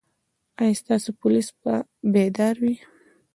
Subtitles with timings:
[0.61, 1.73] ایا ستاسو پولیس به
[2.13, 2.75] بیدار وي؟